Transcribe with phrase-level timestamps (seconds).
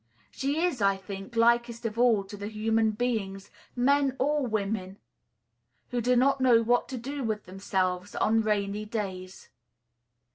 [0.31, 4.97] She is, I think, likest of all to the human beings, men or women,
[5.91, 9.49] who do not know what to do with themselves on rainy days.